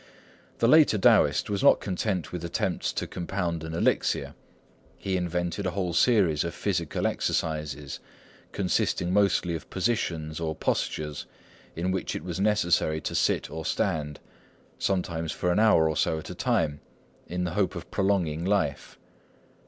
The 0.57 0.67
later 0.67 0.97
Taoist 0.97 1.47
was 1.47 1.61
not 1.61 1.79
content 1.79 2.31
with 2.31 2.43
attempts 2.43 2.91
to 2.93 3.05
compound 3.05 3.63
an 3.63 3.75
elixir. 3.75 4.33
He 4.97 5.15
invented 5.15 5.67
a 5.67 5.77
whole 5.77 5.93
series 5.93 6.43
of 6.43 6.55
physical 6.55 7.05
exercises, 7.05 7.99
consisting 8.51 9.13
mostly 9.13 9.53
of 9.53 9.69
positions, 9.69 10.39
or 10.39 10.55
postures, 10.55 11.27
in 11.75 11.91
which 11.91 12.15
it 12.15 12.23
was 12.23 12.39
necessary 12.39 12.99
to 13.01 13.13
sit 13.13 13.51
or 13.51 13.63
stand, 13.63 14.19
sometimes 14.79 15.31
for 15.31 15.51
an 15.51 15.59
hour 15.59 15.87
or 15.87 15.95
so 15.95 16.17
at 16.17 16.31
a 16.31 16.33
time, 16.33 16.81
in 17.27 17.43
the 17.43 17.51
hope 17.53 17.75
of 17.75 17.91
prolonging 17.91 18.43
life. 18.43 18.97